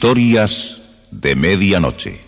[0.00, 0.80] Historias
[1.10, 2.20] de medianoche.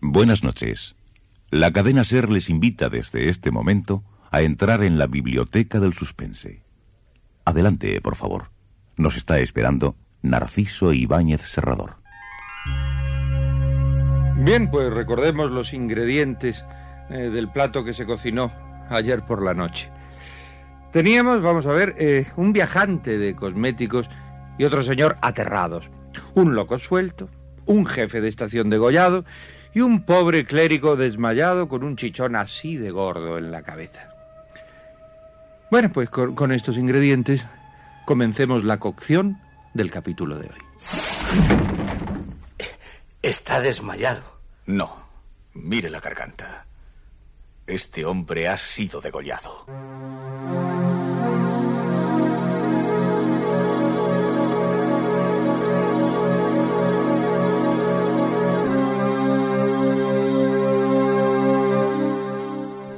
[0.00, 0.96] Buenas noches.
[1.52, 6.64] La cadena Ser les invita desde este momento a entrar en la biblioteca del suspense.
[7.44, 8.50] Adelante, por favor.
[8.96, 11.98] Nos está esperando Narciso Ibáñez Serrador.
[14.38, 16.64] Bien, pues recordemos los ingredientes
[17.10, 18.52] eh, del plato que se cocinó
[18.88, 19.90] ayer por la noche.
[20.92, 24.08] Teníamos, vamos a ver, eh, un viajante de cosméticos
[24.58, 25.88] y otro señor aterrados.
[26.34, 27.28] Un loco suelto,
[27.66, 29.24] un jefe de estación degollado
[29.72, 34.08] y un pobre clérigo desmayado con un chichón así de gordo en la cabeza.
[35.70, 37.44] Bueno, pues con, con estos ingredientes
[38.04, 39.38] comencemos la cocción
[39.74, 40.60] del capítulo de hoy.
[43.22, 44.22] Está desmayado.
[44.66, 44.96] No,
[45.54, 46.66] mire la garganta.
[47.70, 49.64] Este hombre ha sido degollado.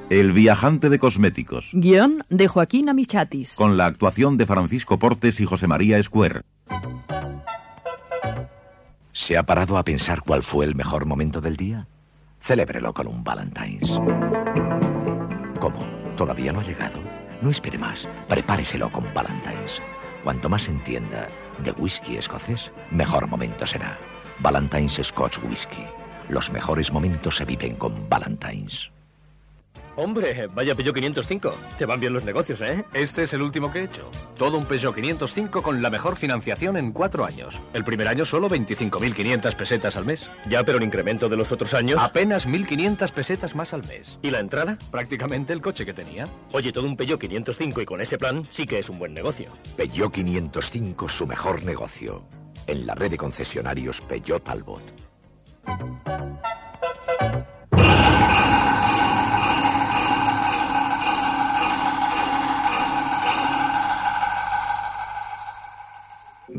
[0.08, 1.68] El viajante de cosméticos.
[1.74, 3.56] Guión de Joaquín Amichatis.
[3.56, 6.46] Con la actuación de Francisco Portes y José María Escuer.
[9.12, 11.88] ¿Se ha parado a pensar cuál fue el mejor momento del día?
[12.42, 13.88] Celébrelo con un Valentine's.
[15.60, 15.86] ¿Cómo?
[16.16, 16.98] ¿Todavía no ha llegado?
[17.40, 18.08] No espere más.
[18.28, 19.80] Prepáreselo con Valentine's.
[20.24, 21.28] Cuanto más entienda
[21.62, 23.96] de whisky escocés, mejor momento será.
[24.40, 25.84] Valentine's Scotch Whisky.
[26.28, 28.90] Los mejores momentos se viven con Valentine's.
[29.96, 31.54] Hombre, vaya Peugeot 505.
[31.76, 32.84] Te van bien los negocios, ¿eh?
[32.94, 34.10] Este es el último que he hecho.
[34.38, 37.60] Todo un Peugeot 505 con la mejor financiación en cuatro años.
[37.74, 40.30] El primer año solo 25.500 pesetas al mes.
[40.48, 42.00] Ya, pero el incremento de los otros años...
[42.00, 44.18] Apenas 1.500 pesetas más al mes.
[44.22, 44.78] ¿Y la entrada?
[44.90, 46.24] Prácticamente el coche que tenía.
[46.52, 49.50] Oye, todo un Peugeot 505 y con ese plan sí que es un buen negocio.
[49.76, 52.24] Peugeot 505, su mejor negocio.
[52.66, 54.82] En la red de concesionarios Peugeot Talbot.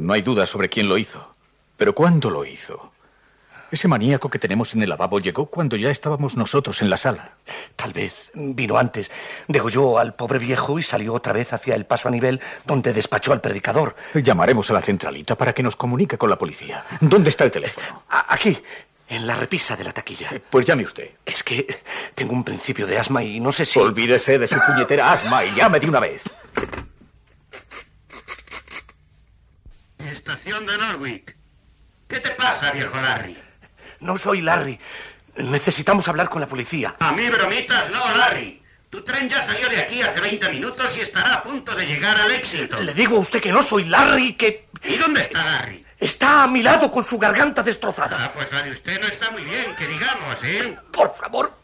[0.03, 1.31] No hay duda sobre quién lo hizo.
[1.78, 2.91] Pero ¿cuándo lo hizo?
[3.72, 7.36] Ese maníaco que tenemos en el lavabo llegó cuando ya estábamos nosotros en la sala.
[7.78, 9.09] Tal vez vino antes.
[9.47, 13.31] Degolló al pobre viejo y salió otra vez hacia el paso a nivel donde despachó
[13.31, 13.96] al predicador.
[14.13, 16.84] Llamaremos a la centralita para que nos comunique con la policía.
[17.00, 18.03] ¿Dónde está el teléfono?
[18.09, 18.62] Aquí,
[19.08, 20.31] en la repisa de la taquilla.
[20.50, 21.12] Pues llame usted.
[21.25, 21.80] Es que
[22.13, 23.80] tengo un principio de asma y no sé si...
[23.80, 26.24] Olvídese de su puñetera asma y llame de una vez.
[30.08, 31.36] Estación de Norwich.
[32.08, 33.38] ¿Qué te pasa, viejo Larry?
[34.00, 34.80] No soy Larry.
[35.38, 36.96] Necesitamos hablar con la policía.
[37.00, 38.62] A mí bromitas no, Larry.
[38.90, 42.16] Tu tren ya salió de aquí hace 20 minutos y estará a punto de llegar
[42.19, 42.80] al éxito.
[42.80, 44.68] Le digo a usted que no soy Larry, que...
[44.84, 45.84] ¿Y dónde está Larry?
[46.00, 48.18] Está a mi lado con su garganta destrozada.
[48.19, 50.78] Ah, pues la de usted no está muy bien, que digamos, ¿eh?
[50.92, 51.58] Por favor,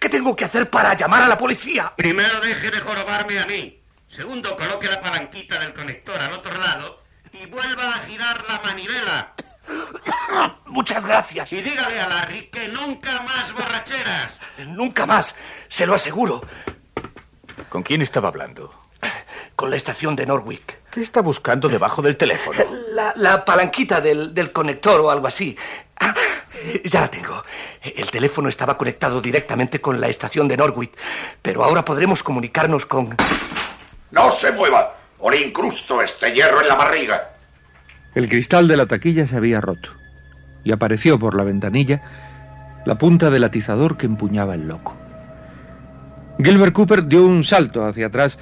[0.00, 1.92] ¿qué tengo que hacer para llamar a la policía?
[1.96, 3.80] Primero deje de jorobarme a mí.
[4.08, 6.99] Segundo, coloque la palanquita del conector al otro lado
[7.32, 9.32] y vuelva a girar la manivela.
[10.66, 11.52] Muchas gracias.
[11.52, 14.30] Y dígale a Larry que nunca más borracheras.
[14.66, 15.34] Nunca más,
[15.68, 16.40] se lo aseguro.
[17.68, 18.74] ¿Con quién estaba hablando?
[19.56, 20.78] Con la estación de Norwich.
[20.90, 22.58] ¿Qué está buscando debajo del teléfono?
[22.90, 25.56] La, la palanquita del, del conector o algo así.
[26.00, 26.12] Ah,
[26.84, 27.42] ya la tengo.
[27.82, 30.92] El teléfono estaba conectado directamente con la estación de Norwich,
[31.40, 33.16] pero ahora podremos comunicarnos con...
[34.10, 34.99] ¡No se mueva!
[35.20, 37.30] O le incrusto este hierro en la barriga.
[38.14, 39.90] El cristal de la taquilla se había roto
[40.64, 42.02] y apareció por la ventanilla
[42.84, 44.96] la punta del atizador que empuñaba el loco.
[46.42, 48.38] Gilbert Cooper dio un salto hacia atrás,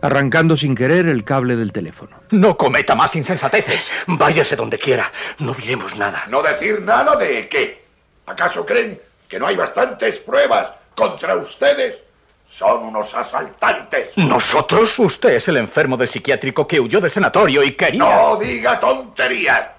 [0.00, 2.16] arrancando sin querer el cable del teléfono.
[2.30, 3.90] No cometa más insensateces.
[4.06, 6.24] Váyase donde quiera, no diremos nada.
[6.28, 7.84] ¿No decir nada de qué?
[8.26, 8.98] ¿Acaso creen
[9.28, 12.03] que no hay bastantes pruebas contra ustedes?
[12.56, 14.10] Son unos asaltantes.
[14.14, 14.96] ¿Nosotros?
[15.00, 17.98] Usted es el enfermo del psiquiátrico que huyó del sanatorio y quería...
[17.98, 19.70] No diga tonterías.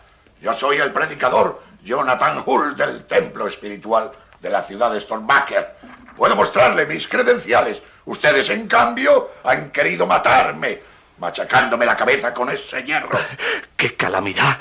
[0.42, 4.12] Yo soy el predicador Jonathan Hull del templo espiritual
[4.42, 5.76] de la ciudad de Stormbacker.
[6.18, 7.82] Puedo mostrarle mis credenciales.
[8.04, 10.82] Ustedes, en cambio, han querido matarme,
[11.20, 13.18] machacándome la cabeza con ese hierro.
[13.78, 14.58] ¡Qué calamidad!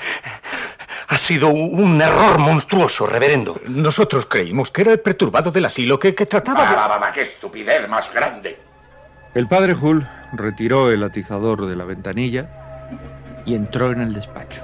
[1.07, 3.59] Ha sido un error monstruoso, reverendo.
[3.67, 6.75] Nosotros creímos que era el perturbado del asilo que, que trataba de...
[6.75, 8.57] Va, va, va, ¡Qué estupidez más grande!
[9.33, 12.49] El padre Hull retiró el atizador de la ventanilla
[13.45, 14.61] y entró en el despacho.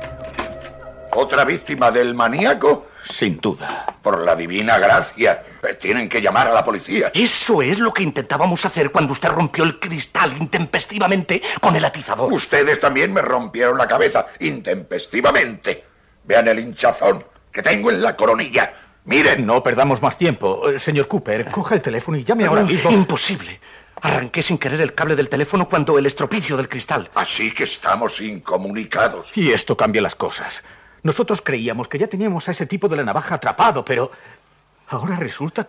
[1.13, 2.87] ¿Otra víctima del maníaco?
[3.09, 3.85] Sin duda.
[4.01, 5.43] Por la divina gracia.
[5.61, 7.11] Eh, Tienen que llamar a la policía.
[7.13, 12.31] Eso es lo que intentábamos hacer cuando usted rompió el cristal intempestivamente con el atizador.
[12.31, 15.90] Ustedes también me rompieron la cabeza intempestivamente.
[16.23, 18.73] Vean el hinchazón que tengo en la coronilla.
[19.05, 19.45] Miren.
[19.45, 20.69] No perdamos más tiempo.
[20.69, 22.91] Eh, Señor Cooper, coja el teléfono y llame ahora mismo.
[22.91, 23.59] Imposible.
[24.01, 27.09] Arranqué sin querer el cable del teléfono cuando el estropicio del cristal.
[27.15, 29.35] Así que estamos incomunicados.
[29.35, 30.63] Y esto cambia las cosas.
[31.03, 34.11] Nosotros creíamos que ya teníamos a ese tipo de la navaja atrapado, pero
[34.87, 35.67] ahora resulta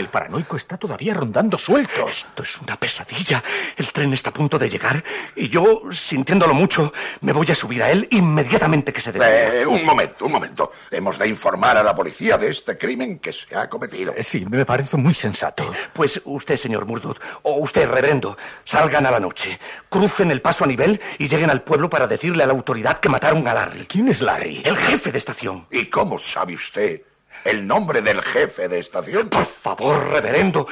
[0.00, 2.08] el paranoico está todavía rondando suelto.
[2.08, 3.42] Esto es una pesadilla.
[3.76, 5.02] El tren está a punto de llegar
[5.34, 9.54] y yo, sintiéndolo mucho, me voy a subir a él inmediatamente que se detenga.
[9.60, 10.72] Eh, un momento, un momento.
[10.90, 14.14] Hemos de informar a la policía de este crimen que se ha cometido.
[14.16, 15.72] Eh, Sí, me parece muy sensato.
[15.92, 19.58] Pues usted, señor Murdoch, o usted, reverendo, salgan a la noche,
[19.88, 23.08] crucen el paso a nivel y lleguen al pueblo para decirle a la autoridad que
[23.08, 23.86] mataron a Larry.
[23.86, 24.62] ¿Quién es Larry?
[24.64, 25.66] El jefe de estación.
[25.70, 27.02] ¿Y cómo sabe usted
[27.46, 29.28] el nombre del jefe de estación?
[29.28, 30.66] Por favor, reverendo,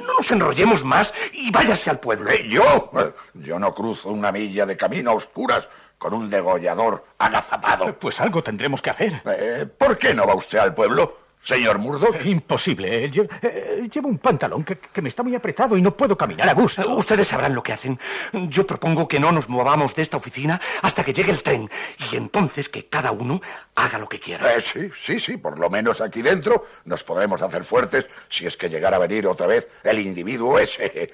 [0.00, 2.30] no nos enrollemos más y váyase al pueblo.
[2.30, 2.90] ¿Eh, ¿Yo?
[2.98, 5.68] Eh, Yo no cruzo una milla de camino a oscuras
[5.98, 7.94] con un degollador agazapado.
[7.98, 9.22] Pues algo tendremos que hacer.
[9.26, 12.24] Eh, ¿Por qué no va usted al pueblo, señor Murdoch?
[12.24, 13.04] Imposible.
[13.04, 16.16] eh, lle- eh, Llevo un pantalón que, que me está muy apretado y no puedo
[16.16, 16.82] caminar a gusto.
[16.82, 17.98] Eh, Ustedes sabrán lo que hacen.
[18.32, 21.70] Yo propongo que no nos movamos de esta oficina hasta que llegue el tren
[22.12, 23.40] y entonces que cada uno
[23.74, 24.54] haga lo que quiera.
[24.54, 28.56] Eh, sí, sí, sí, por lo menos aquí dentro nos podremos hacer fuertes si es
[28.56, 31.12] que llegara a venir otra vez el individuo ese.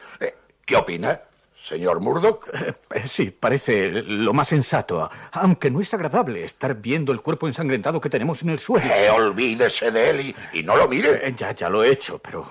[0.64, 1.20] ¿Qué opina,
[1.67, 2.47] señor Murdoch?
[2.55, 2.75] Eh,
[3.09, 8.09] Sí, parece lo más sensato, aunque no es agradable estar viendo el cuerpo ensangrentado que
[8.09, 8.87] tenemos en el suelo.
[8.95, 10.21] Eh, olvídese de él
[10.53, 11.27] y, y no lo mire.
[11.29, 12.49] Eh, Ya, ya lo he hecho, pero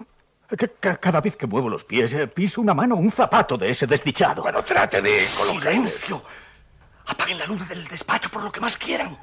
[0.80, 3.70] ca- cada vez que muevo los pies eh, piso una mano o un zapato de
[3.72, 4.42] ese desdichado.
[4.44, 5.72] Bueno, trate de colocar...
[5.74, 6.22] ¡Silencio!
[7.08, 9.18] Apaguen la luz del despacho por lo que más quieran.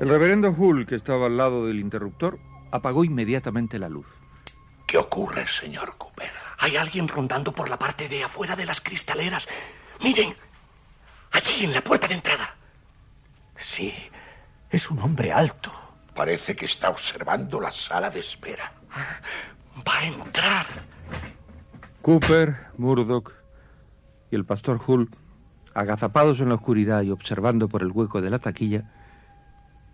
[0.00, 2.38] El reverendo Hull, que estaba al lado del interruptor,
[2.70, 4.06] apagó inmediatamente la luz.
[4.86, 6.07] ¿Qué ocurre, señor Cooper?
[6.58, 9.48] Hay alguien rondando por la parte de afuera de las cristaleras.
[10.02, 10.34] Miren,
[11.30, 12.54] allí en la puerta de entrada.
[13.56, 13.94] Sí,
[14.70, 15.72] es un hombre alto.
[16.14, 18.72] Parece que está observando la sala de espera.
[19.86, 20.66] Va a entrar.
[22.02, 23.32] Cooper, Murdoch
[24.30, 25.08] y el pastor Hull,
[25.74, 28.90] agazapados en la oscuridad y observando por el hueco de la taquilla,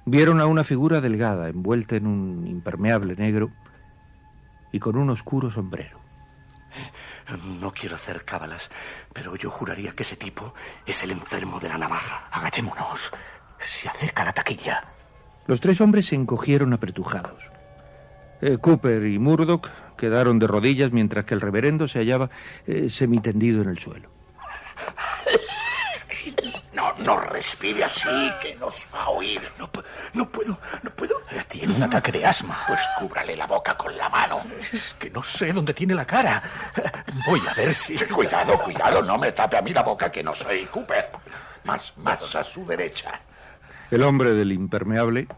[0.07, 3.51] vieron a una figura delgada envuelta en un impermeable negro
[4.73, 6.04] y con un oscuro sombrero.
[7.61, 8.71] No quiero hacer cábalas,
[9.12, 10.55] pero yo juraría que ese tipo
[10.87, 12.29] es el enfermo de la navaja.
[12.31, 13.11] Agachémonos.
[13.67, 14.85] Se acerca la taquilla.
[15.47, 17.43] Los tres hombres se encogieron apretujados.
[18.41, 22.31] Eh, Cooper y Murdoch quedaron de rodillas mientras que el reverendo se hallaba
[22.67, 24.14] eh, semitendido en el suelo.
[26.99, 28.08] No, no respire así,
[28.41, 29.41] que nos va a oír.
[29.58, 29.70] No,
[30.12, 31.20] no puedo, no puedo.
[31.49, 32.58] Tiene un ataque de asma.
[32.67, 34.43] Pues cúbrale la boca con la mano.
[34.72, 36.43] Es que no sé dónde tiene la cara.
[37.27, 37.96] Voy a ver si...
[38.06, 41.10] Cuidado, cuidado, no me tape a mí la boca, que no soy Cooper.
[41.65, 43.20] Más, más a su derecha.
[43.91, 45.29] El hombre del impermeable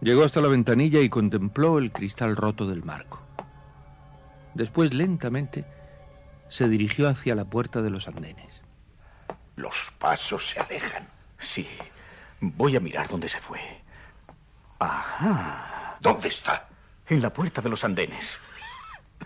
[0.00, 3.20] llegó hasta la ventanilla y contempló el cristal roto del marco.
[4.54, 5.64] Después, lentamente,
[6.48, 8.47] se dirigió hacia la puerta de los andenes.
[9.58, 11.08] Los pasos se alejan.
[11.40, 11.68] Sí,
[12.40, 13.60] voy a mirar dónde se fue.
[14.78, 15.96] Ajá.
[16.00, 16.68] ¿Dónde está?
[17.08, 18.38] En la puerta de los andenes.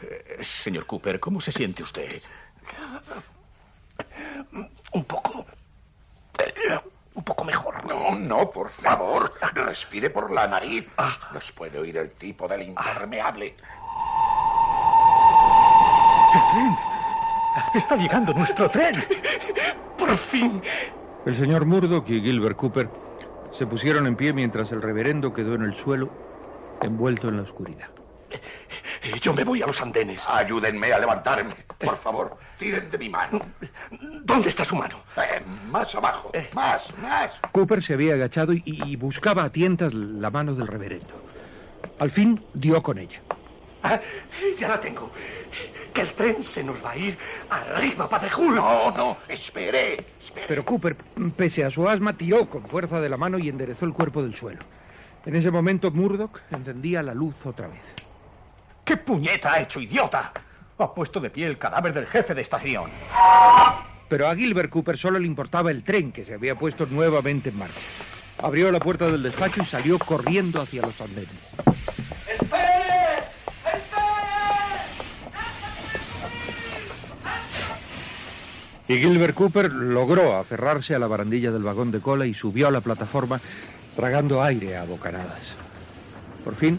[0.00, 2.22] Eh, señor Cooper, ¿cómo se siente usted?
[4.92, 5.44] Un poco.
[6.38, 6.80] eh,
[7.14, 7.84] Un poco mejor.
[7.86, 9.34] No, no, por favor.
[9.54, 10.90] Respire por la nariz.
[11.34, 13.54] Nos puede oír el tipo del impermeable.
[16.34, 16.76] ¡El tren!
[17.74, 19.04] ¡Está llegando nuestro tren!
[20.12, 20.60] Por fin.
[21.24, 22.90] El señor Murdoch y Gilbert Cooper
[23.50, 26.10] se pusieron en pie mientras el reverendo quedó en el suelo,
[26.82, 27.88] envuelto en la oscuridad.
[28.30, 30.22] Eh, Yo me voy a los andenes.
[30.28, 31.54] Ayúdenme a levantarme.
[31.78, 33.40] Por favor, tiren de mi mano.
[34.22, 34.98] ¿Dónde está su mano?
[35.16, 35.40] Eh,
[35.70, 36.30] más abajo.
[36.54, 37.30] Más, más.
[37.50, 41.14] Cooper se había agachado y, y buscaba a tientas la mano del reverendo.
[41.98, 43.22] Al fin dio con ella.
[43.82, 44.00] Ah,
[44.56, 45.10] ya la tengo.
[45.92, 47.18] Que el tren se nos va a ir
[47.50, 48.54] arriba, Padre Hull.
[48.54, 50.46] No, no, espere, espere.
[50.48, 50.96] Pero Cooper,
[51.36, 54.34] pese a su asma, tiró con fuerza de la mano y enderezó el cuerpo del
[54.34, 54.60] suelo.
[55.26, 57.82] En ese momento Murdoch encendía la luz otra vez.
[58.84, 60.32] ¿Qué puñeta ha hecho, idiota?
[60.78, 62.90] Ha puesto de pie el cadáver del jefe de estación.
[64.08, 67.58] Pero a Gilbert Cooper solo le importaba el tren que se había puesto nuevamente en
[67.58, 67.80] marcha.
[68.42, 71.81] Abrió la puerta del despacho y salió corriendo hacia los andenes.
[78.92, 82.70] Y Gilbert Cooper logró aferrarse a la barandilla del vagón de cola y subió a
[82.70, 83.40] la plataforma
[83.96, 85.54] tragando aire a bocanadas.
[86.44, 86.78] Por fin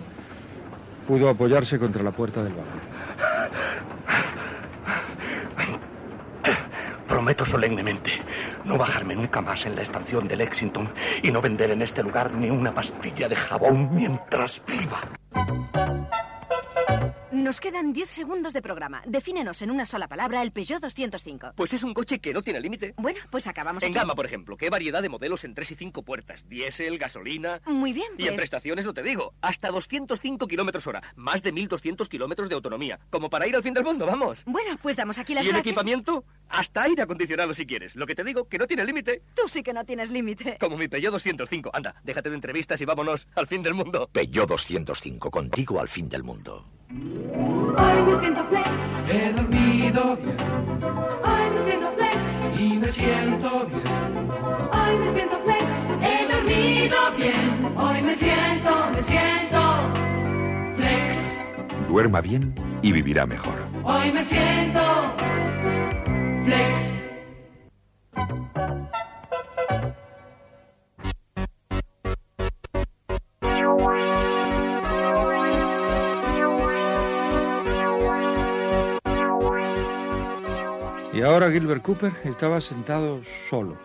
[1.08, 2.82] pudo apoyarse contra la puerta del vagón.
[7.08, 8.12] Prometo solemnemente
[8.64, 10.90] no bajarme nunca más en la estación de Lexington
[11.24, 15.02] y no vender en este lugar ni una pastilla de jabón mientras viva.
[17.44, 19.02] Nos quedan 10 segundos de programa.
[19.06, 21.52] Defínenos en una sola palabra el Peugeot 205.
[21.58, 22.94] Pues es un coche que no tiene límite.
[22.96, 23.98] Bueno, pues acabamos En aquí.
[24.00, 26.48] gama, por ejemplo, ¿qué variedad de modelos en 3 y 5 puertas?
[26.48, 27.60] Diésel, gasolina...
[27.66, 29.34] Muy bien, Y en pues- prestaciones no te digo.
[29.42, 31.04] Hasta 205 kilómetros hora.
[31.18, 32.98] Más de 1.200 kilómetros de autonomía.
[33.10, 34.46] Como para ir al fin del mundo, vamos.
[34.46, 35.68] Bueno, pues damos aquí las ¿Y el gracias.
[35.74, 36.24] equipamiento?
[36.48, 37.98] Hasta aire acondicionado si quieres.
[37.98, 39.22] Lo que te digo, que no tiene límite.
[39.36, 40.58] Tú sí que no tienes límite.
[40.62, 41.72] Como mi Peugeot 205.
[41.74, 44.10] Anda, déjate de entrevistas y vámonos al fin del mundo.
[44.14, 46.66] Peugeot 205, contigo al fin del mundo.
[47.78, 48.70] Hoy me siento flex.
[49.10, 50.38] He dormido bien.
[51.24, 52.60] Hoy me siento flex.
[52.60, 54.30] Y me siento bien.
[54.72, 55.66] Hoy me siento flex.
[56.02, 57.78] He dormido bien.
[57.78, 59.60] Hoy me siento, me siento
[60.76, 61.18] flex.
[61.88, 63.56] Duerma bien y vivirá mejor.
[63.84, 64.82] Hoy me siento
[66.46, 66.93] flex.
[81.14, 83.78] Y ahora Gilbert Cooper estaba sentado solo,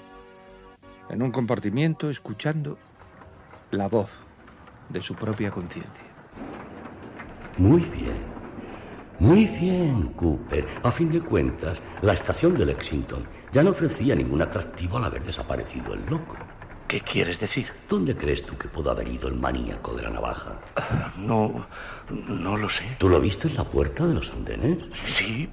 [1.11, 2.79] en un compartimiento, escuchando
[3.71, 4.09] la voz
[4.89, 6.05] de su propia conciencia.
[7.59, 8.39] Muy bien.
[9.19, 10.67] Muy bien, Cooper.
[10.83, 15.23] A fin de cuentas, la estación de Lexington ya no ofrecía ningún atractivo al haber
[15.23, 16.35] desaparecido el loco.
[16.89, 17.71] ¿Qué quieres decir?
[17.87, 20.55] ¿Dónde crees tú que pudo haber ido el maníaco de la navaja?
[21.19, 21.67] No,
[22.09, 22.97] no lo sé.
[22.99, 24.79] ¿Tú lo viste en la puerta de los andenes?
[25.05, 25.51] Sí,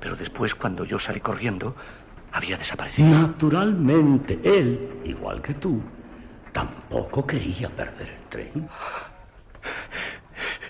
[0.00, 1.76] pero después cuando yo salí corriendo,
[2.32, 3.10] había desaparecido.
[3.10, 5.82] Naturalmente, él, igual que tú,
[6.52, 8.68] tampoco quería perder el tren.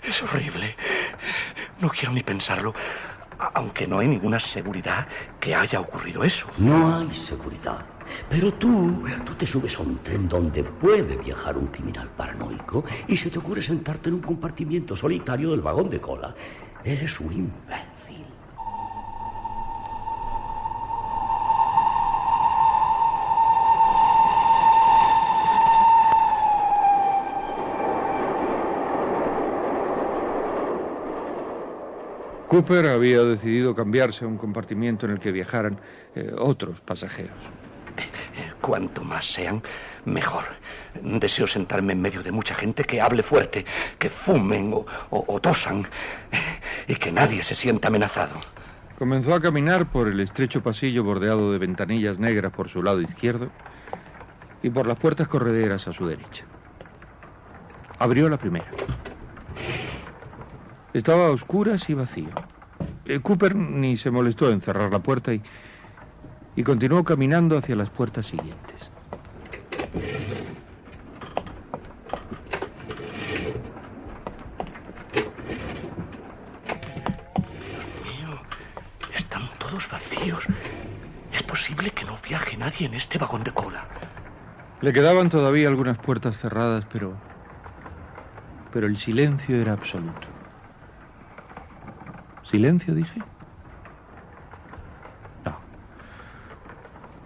[0.03, 0.75] Es horrible.
[1.79, 2.73] No quiero ni pensarlo.
[3.53, 5.07] Aunque no hay ninguna seguridad
[5.39, 6.47] que haya ocurrido eso.
[6.57, 7.85] No hay seguridad.
[8.29, 13.17] Pero tú, tú te subes a un tren donde puede viajar un criminal paranoico y
[13.17, 16.33] se te ocurre sentarte en un compartimiento solitario del vagón de cola.
[16.83, 17.89] Eres un imbécil.
[32.47, 35.79] Cooper había decidido cambiarse a un compartimiento en el que viajaran
[36.15, 37.37] eh, otros pasajeros.
[38.69, 39.63] Cuanto más sean,
[40.05, 40.43] mejor.
[41.01, 43.65] Deseo sentarme en medio de mucha gente que hable fuerte,
[43.97, 44.71] que fumen
[45.09, 45.87] o, tosan
[46.87, 48.39] y que nadie se sienta amenazado.
[48.99, 53.49] Comenzó a caminar por el estrecho pasillo bordeado de ventanillas negras por su lado izquierdo
[54.61, 56.45] y por las puertas correderas a su derecha.
[57.97, 58.69] Abrió la primera.
[60.93, 62.29] Estaba a oscuras y vacío.
[63.05, 65.41] Eh, Cooper ni se molestó en cerrar la puerta y,
[66.59, 68.91] y continuó caminando hacia las puertas siguientes.
[79.15, 80.43] Están todos vacíos.
[81.31, 83.85] Es posible que no viaje nadie en este vagón de cola.
[84.81, 87.13] Le quedaban todavía algunas puertas cerradas, pero.
[88.73, 90.27] Pero el silencio era absoluto.
[92.51, 93.21] ¿Silencio, dije?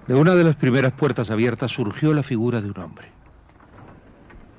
[0.08, 3.08] De una de las primeras puertas abiertas surgió la figura de un hombre.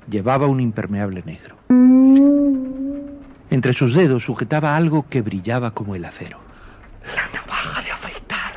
[0.09, 1.57] Llevaba un impermeable negro.
[3.51, 6.41] Entre sus dedos sujetaba algo que brillaba como el acero.
[7.33, 8.53] Navaja de afeitar.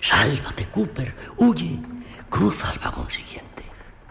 [0.00, 1.14] Sálvate, Cooper.
[1.36, 1.78] Huye.
[2.30, 3.44] Cruza al vagón siguiente.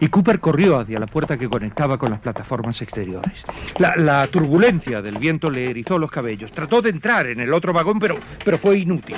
[0.00, 3.44] Y Cooper corrió hacia la puerta que conectaba con las plataformas exteriores.
[3.78, 6.52] La, la turbulencia del viento le erizó los cabellos.
[6.52, 8.14] Trató de entrar en el otro vagón, pero,
[8.44, 9.16] pero fue inútil.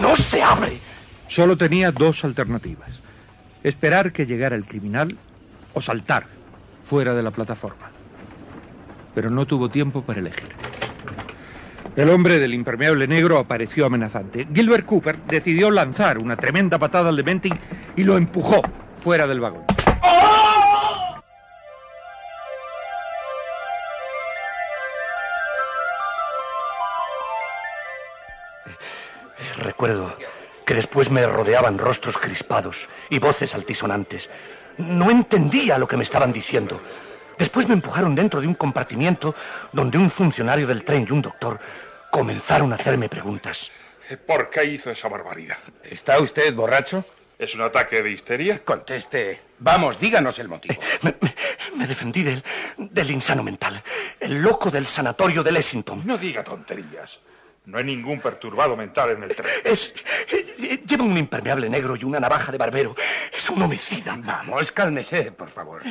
[0.00, 0.78] ¡No se abre!
[1.28, 2.90] Solo tenía dos alternativas.
[3.62, 5.16] Esperar que llegara el criminal
[5.74, 6.24] o saltar
[6.88, 7.90] fuera de la plataforma.
[9.14, 10.48] Pero no tuvo tiempo para elegir.
[11.96, 14.46] El hombre del impermeable negro apareció amenazante.
[14.54, 18.60] Gilbert Cooper decidió lanzar una tremenda patada al demente y- y lo empujó
[19.02, 19.64] fuera del vagón.
[29.70, 30.16] Recuerdo
[30.64, 34.30] que después me rodeaban rostros crispados y voces altisonantes.
[34.78, 36.80] No entendía lo que me estaban diciendo.
[37.36, 39.34] Después me empujaron dentro de un compartimiento
[39.72, 41.58] donde un funcionario del tren y un doctor
[42.12, 43.72] comenzaron a hacerme preguntas.
[44.24, 45.58] ¿Por qué hizo esa barbaridad?
[45.82, 47.04] ¿Está usted borracho?
[47.36, 48.60] ¿Es un ataque de histeria?
[48.64, 49.40] Conteste.
[49.58, 50.76] Vamos, díganos el motivo.
[51.02, 51.34] Me, me-
[51.74, 52.42] me defendí del,
[52.78, 53.82] del insano mental,
[54.20, 56.02] el loco del sanatorio de Lexington.
[56.06, 57.18] No diga tonterías.
[57.66, 59.50] No hay ningún perturbado mental en el tren.
[59.64, 59.92] Es.
[60.32, 62.94] eh, Lleva un impermeable negro y una navaja de barbero.
[63.36, 64.16] Es un homicida.
[64.20, 65.82] Vamos, cálmese, por favor.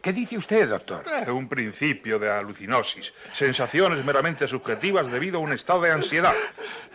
[0.00, 1.04] ¿Qué dice usted, doctor?
[1.26, 3.12] Eh, un principio de alucinosis.
[3.34, 6.32] Sensaciones meramente subjetivas debido a un estado de ansiedad.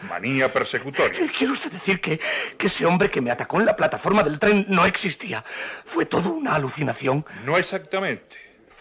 [0.09, 1.29] Manía persecutoria.
[1.37, 2.19] ¿Quiere usted decir que,
[2.57, 5.45] que ese hombre que me atacó en la plataforma del tren no existía?
[5.85, 7.23] ¿Fue todo una alucinación?
[7.45, 8.37] No exactamente.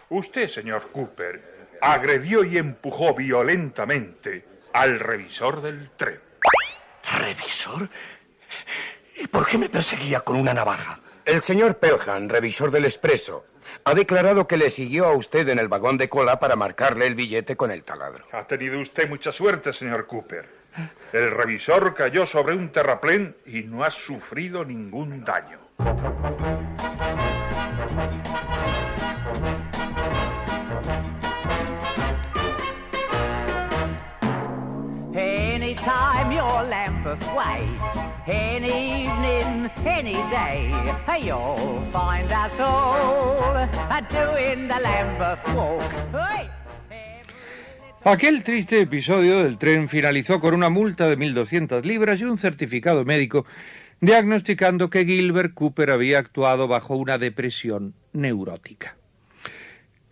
[0.09, 6.21] Usted, señor Cooper, agredió y empujó violentamente al revisor del tren.
[7.19, 7.89] ¿Revisor?
[9.17, 11.01] ¿Y por qué me perseguía con una navaja?
[11.25, 13.45] El señor Pelham, revisor del expreso,
[13.85, 17.15] ha declarado que le siguió a usted en el vagón de cola para marcarle el
[17.15, 18.27] billete con el taladro.
[18.33, 20.63] Ha tenido usted mucha suerte, señor Cooper.
[21.13, 25.59] El revisor cayó sobre un terraplén y no ha sufrido ningún daño.
[36.65, 37.67] Lambeth Way,
[38.27, 40.71] any evening, any day,
[41.23, 43.69] you'll find us all
[44.09, 45.83] doing the Lambeth Walk.
[46.13, 46.49] Hey!
[48.05, 53.05] Aquel triste episodio del tren finalizó con una multa de 1.200 libras y un certificado
[53.05, 53.47] médico
[54.01, 58.97] diagnosticando que Gilbert Cooper había actuado bajo una depresión neurótica.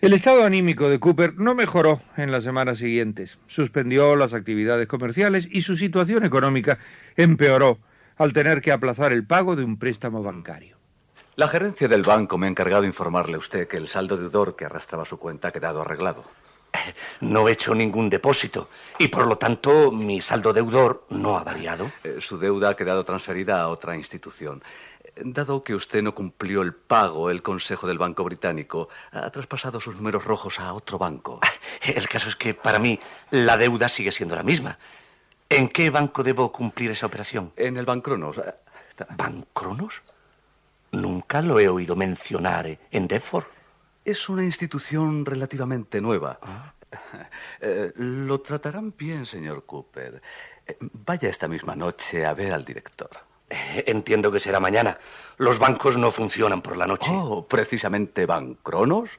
[0.00, 3.38] El estado anímico de Cooper no mejoró en las semanas siguientes.
[3.46, 6.78] Suspendió las actividades comerciales y su situación económica
[7.16, 7.78] empeoró
[8.16, 10.78] al tener que aplazar el pago de un préstamo bancario.
[11.36, 14.64] La gerencia del banco me ha encargado informarle a usted que el saldo deudor que
[14.64, 16.24] arrastraba su cuenta ha quedado arreglado.
[17.20, 21.92] No he hecho ningún depósito y por lo tanto mi saldo deudor no ha variado.
[22.04, 24.62] Eh, Su deuda ha quedado transferida a otra institución.
[25.24, 29.96] Dado que usted no cumplió el pago, el Consejo del Banco Británico ha traspasado sus
[29.96, 31.40] números rojos a otro banco.
[31.82, 32.98] El caso es que para mí
[33.30, 34.78] la deuda sigue siendo la misma.
[35.48, 37.52] ¿En qué banco debo cumplir esa operación?
[37.56, 38.40] En el Bancronos.
[39.16, 40.02] ¿Bancronos?
[40.92, 43.46] Nunca lo he oído mencionar en Deford.
[44.04, 46.38] Es una institución relativamente nueva.
[47.60, 50.20] Eh, lo tratarán bien, señor Cooper.
[50.66, 53.10] Eh, Vaya esta misma noche a ver al director.
[53.50, 54.98] Entiendo que será mañana.
[55.36, 57.10] Los bancos no funcionan por la noche.
[57.12, 59.10] Oh, precisamente Bancronos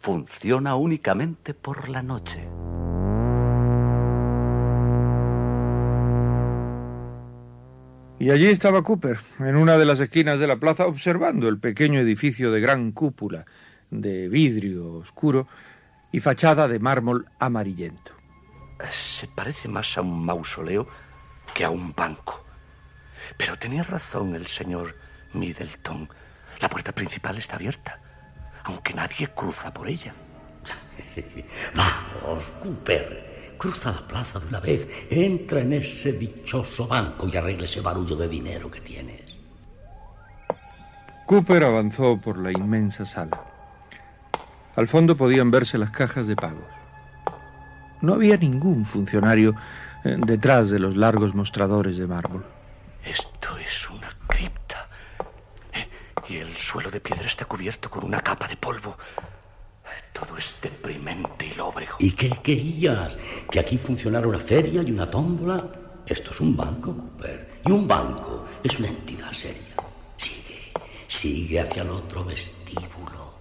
[0.00, 2.46] funciona únicamente por la noche.
[8.20, 12.00] Y allí estaba Cooper, en una de las esquinas de la plaza, observando el pequeño
[12.00, 13.46] edificio de gran cúpula,
[13.90, 15.46] de vidrio oscuro
[16.10, 18.12] y fachada de mármol amarillento.
[18.90, 20.88] Se parece más a un mausoleo
[21.54, 22.47] que a un banco.
[23.36, 24.96] Pero tenía razón el señor
[25.32, 26.08] Middleton.
[26.60, 27.98] La puerta principal está abierta,
[28.64, 30.14] aunque nadie cruza por ella.
[31.74, 33.28] Vamos, Cooper.
[33.58, 38.14] Cruza la plaza de una vez, entra en ese dichoso banco y arregla ese barullo
[38.14, 39.20] de dinero que tienes.
[41.26, 43.42] Cooper avanzó por la inmensa sala.
[44.76, 46.64] Al fondo podían verse las cajas de pagos.
[48.00, 49.56] No había ningún funcionario
[50.04, 52.44] eh, detrás de los largos mostradores de mármol.
[53.04, 54.88] Esto es una cripta.
[55.72, 55.88] Eh,
[56.28, 58.96] Y el suelo de piedra está cubierto con una capa de polvo.
[60.12, 61.96] Todo es deprimente y lóbrego.
[62.00, 63.16] ¿Y qué querías?
[63.50, 65.64] ¿Que aquí funcionara una feria y una tómbola?
[66.06, 67.60] Esto es un banco, Cooper.
[67.64, 69.74] Y un banco es una entidad seria.
[70.16, 70.72] Sigue,
[71.06, 73.32] sigue hacia el otro vestíbulo.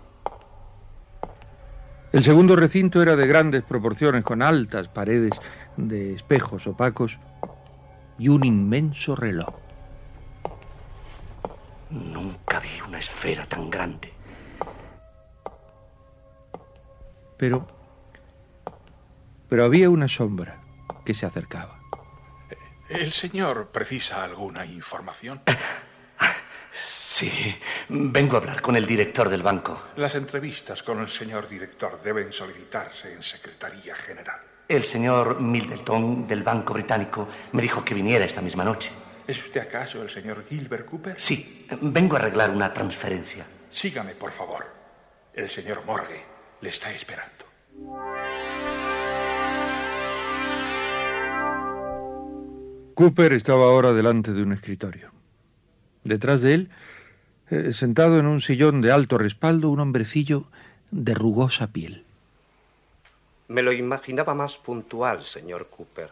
[2.11, 5.31] El segundo recinto era de grandes proporciones, con altas paredes
[5.77, 7.17] de espejos opacos
[8.19, 9.53] y un inmenso reloj.
[11.89, 14.13] Nunca vi una esfera tan grande.
[17.37, 17.67] Pero.
[19.47, 20.59] Pero había una sombra
[21.05, 21.79] que se acercaba.
[22.89, 25.41] ¿El señor precisa alguna información?
[27.17, 27.55] Sí,
[27.89, 29.81] vengo a hablar con el director del banco.
[29.95, 34.39] Las entrevistas con el señor director deben solicitarse en Secretaría General.
[34.67, 38.89] El señor Middleton del Banco Británico me dijo que viniera esta misma noche.
[39.25, 41.15] ¿Es usted acaso el señor Gilbert Cooper?
[41.17, 43.45] Sí, vengo a arreglar una transferencia.
[43.71, 44.65] Sígame, por favor.
[45.33, 46.21] El señor Morgue
[46.61, 47.45] le está esperando.
[52.93, 55.11] Cooper estaba ahora delante de un escritorio.
[56.03, 56.69] Detrás de él,
[57.49, 60.49] eh, sentado en un sillón de alto respaldo, un hombrecillo
[60.91, 62.06] de rugosa piel.
[63.47, 66.09] Me lo imaginaba más puntual, señor Cooper.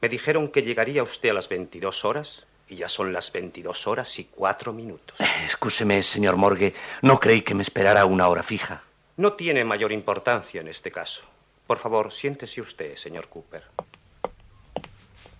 [0.00, 4.18] Me dijeron que llegaría usted a las 22 horas y ya son las 22 horas
[4.18, 5.18] y cuatro minutos.
[5.44, 8.82] Escúcheme, señor Morgue, no creí que me esperara una hora fija.
[9.18, 11.22] No tiene mayor importancia en este caso.
[11.66, 13.64] Por favor, siéntese usted, señor Cooper.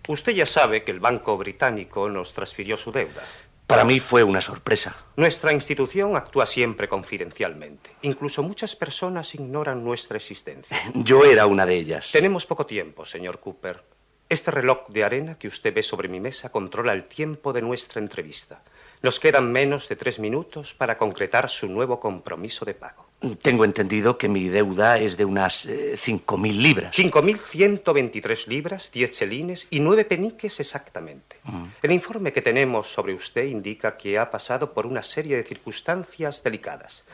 [0.08, 3.24] Usted ya sabe que el Banco Británico nos transfirió su deuda.
[3.70, 4.96] Para mí fue una sorpresa.
[5.14, 7.90] Nuestra institución actúa siempre confidencialmente.
[8.02, 10.76] Incluso muchas personas ignoran nuestra existencia.
[10.94, 12.10] Yo era una de ellas.
[12.10, 13.84] Tenemos poco tiempo, señor Cooper.
[14.28, 18.00] Este reloj de arena que usted ve sobre mi mesa controla el tiempo de nuestra
[18.00, 18.60] entrevista.
[19.02, 23.09] Nos quedan menos de tres minutos para concretar su nuevo compromiso de pago.
[23.42, 26.96] Tengo entendido que mi deuda es de unas eh, cinco mil libras.
[26.96, 31.36] 5.123 libras, 10 chelines y nueve peniques exactamente.
[31.44, 31.64] Mm.
[31.82, 36.42] El informe que tenemos sobre usted indica que ha pasado por una serie de circunstancias
[36.42, 37.04] delicadas.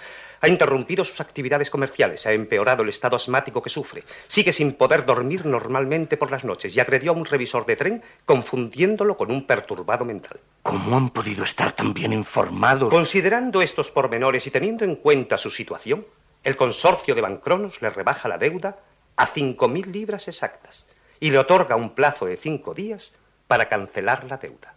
[0.41, 5.05] Ha interrumpido sus actividades comerciales, ha empeorado el estado asmático que sufre, sigue sin poder
[5.05, 9.47] dormir normalmente por las noches y agredió a un revisor de tren confundiéndolo con un
[9.47, 10.39] perturbado mental.
[10.63, 12.91] ¿Cómo han podido estar tan bien informados?
[12.91, 16.07] Considerando estos pormenores y teniendo en cuenta su situación,
[16.45, 18.79] el consorcio de Bancronos le rebaja la deuda
[19.17, 20.87] a 5.000 libras exactas
[21.21, 23.13] y le otorga un plazo de cinco días
[23.47, 24.75] para cancelar la deuda.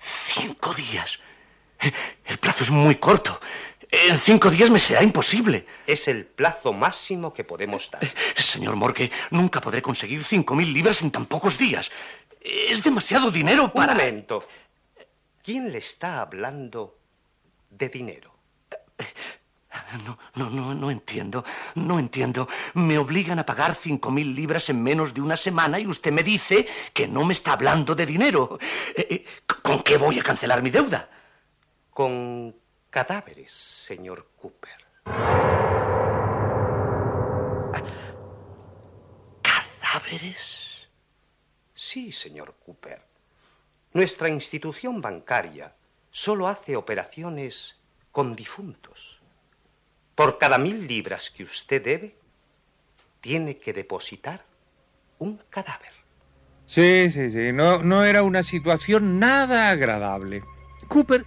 [0.00, 1.18] ¿Cinco días?
[2.24, 3.40] El plazo es muy corto.
[3.90, 5.66] En cinco días me será imposible.
[5.86, 8.02] Es el plazo máximo que podemos dar.
[8.36, 11.90] Señor Morgue, nunca podré conseguir cinco mil libras en tan pocos días.
[12.40, 13.92] Es demasiado dinero para...
[13.92, 14.46] Un momento.
[15.42, 16.98] ¿Quién le está hablando
[17.70, 18.34] de dinero?
[20.04, 21.44] No, no, no, no entiendo.
[21.74, 22.48] No entiendo.
[22.74, 26.22] Me obligan a pagar cinco mil libras en menos de una semana y usted me
[26.22, 28.58] dice que no me está hablando de dinero.
[28.94, 31.08] Eh, eh, ¿Con qué voy a cancelar mi deuda?
[31.90, 32.54] Con
[33.04, 34.80] cadáveres, señor Cooper.
[39.40, 40.88] ¿Cadáveres?
[41.76, 43.00] Sí, señor Cooper.
[43.92, 45.72] Nuestra institución bancaria
[46.10, 47.76] solo hace operaciones
[48.10, 49.20] con difuntos.
[50.16, 52.16] Por cada mil libras que usted debe,
[53.20, 54.44] tiene que depositar
[55.18, 55.92] un cadáver.
[56.66, 57.52] Sí, sí, sí.
[57.52, 60.42] No, no era una situación nada agradable.
[60.88, 61.24] Cooper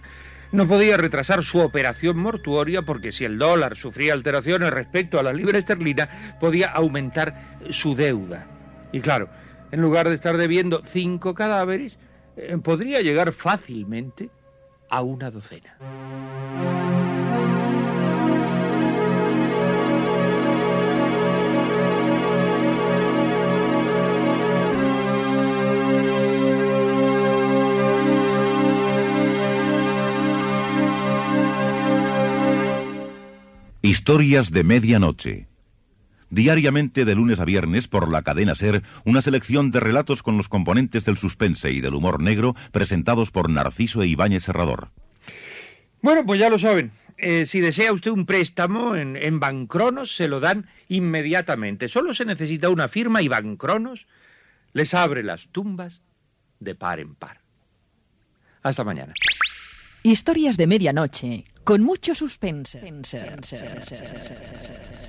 [0.52, 5.32] no podía retrasar su operación mortuoria porque si el dólar sufría alteraciones respecto a la
[5.32, 8.46] libra esterlina, podía aumentar su deuda.
[8.92, 9.28] Y claro,
[9.70, 11.98] en lugar de estar debiendo cinco cadáveres,
[12.36, 14.30] eh, podría llegar fácilmente
[14.90, 15.76] a una docena.
[33.84, 35.48] Historias de medianoche.
[36.30, 40.48] Diariamente de lunes a viernes por la cadena Ser, una selección de relatos con los
[40.48, 44.92] componentes del suspense y del humor negro presentados por Narciso e Ibáñez Serrador.
[46.00, 46.92] Bueno, pues ya lo saben.
[47.18, 51.88] Eh, si desea usted un préstamo en, en Bancronos, se lo dan inmediatamente.
[51.88, 54.06] Solo se necesita una firma y Bancronos
[54.74, 56.02] les abre las tumbas
[56.60, 57.40] de par en par.
[58.62, 59.12] Hasta mañana.
[60.04, 62.80] Historias de medianoche, con mucho suspense.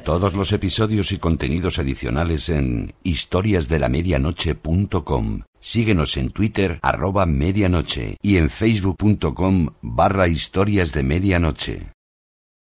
[0.06, 5.42] Todos los episodios y contenidos adicionales en historiasdelamedianoche.com.
[5.60, 11.88] Síguenos en Twitter arroba medianoche y en facebook.com barra historias de medianoche.